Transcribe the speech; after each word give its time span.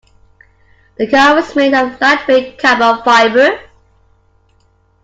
The 0.97 1.05
car 1.05 1.35
was 1.35 1.55
made 1.55 1.75
of 1.75 2.01
lightweight 2.01 2.57
Carbon 2.57 3.03
Fibre. 3.03 3.59